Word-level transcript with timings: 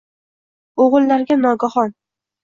O‘g‘illarga 0.85 1.37
nogohon 1.41 1.93